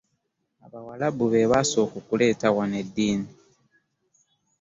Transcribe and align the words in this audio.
Abawalabu 0.65 1.23
be 1.31 1.49
baasoka 1.51 1.95
okuleeta 2.01 2.47
wano 2.55 2.75
eddiini. 2.83 3.29